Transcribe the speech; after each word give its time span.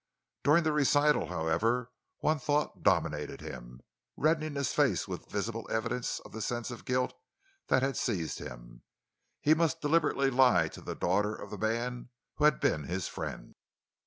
During 0.43 0.63
the 0.63 0.71
recital, 0.71 1.27
however, 1.27 1.91
one 2.21 2.39
thought 2.39 2.81
dominated 2.81 3.39
him, 3.39 3.81
reddening 4.17 4.55
his 4.55 4.73
face 4.73 5.07
with 5.07 5.29
visible 5.29 5.67
evidence 5.69 6.19
of 6.21 6.31
the 6.31 6.41
sense 6.41 6.71
of 6.71 6.85
guilt 6.85 7.13
that 7.67 7.83
had 7.83 7.95
seized 7.95 8.39
him. 8.39 8.81
He 9.41 9.53
must 9.53 9.79
deliberately 9.79 10.31
lie 10.31 10.69
to 10.69 10.81
the 10.81 10.95
daughter 10.95 11.35
of 11.35 11.51
the 11.51 11.57
man 11.59 12.09
who 12.37 12.45
had 12.45 12.59
been 12.59 12.85
his 12.85 13.07
friend. 13.07 13.53